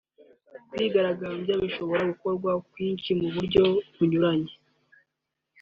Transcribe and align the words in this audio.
Kwigaragambya 0.69 1.53
bishobora 1.63 2.01
gukorwa 2.11 2.51
kwinshi 2.71 3.09
mu 3.19 3.27
buryo 3.35 3.63
bunyuranye 3.95 4.53